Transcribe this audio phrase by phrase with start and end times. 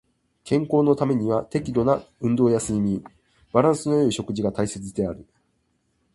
[0.43, 3.03] 健康のためには適度な運動や睡眠、
[3.53, 5.27] バランスの良い食事が大切である。